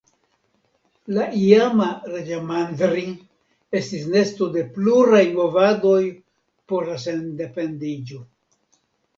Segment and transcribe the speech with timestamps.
[1.17, 3.03] La iama Raĝamandri
[3.81, 6.01] estis nesto de pluraj movadoj
[6.73, 8.25] por la sendependiĝo.